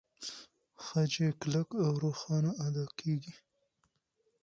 [0.83, 3.33] خج يې کلک او روښانه ادا کېږي.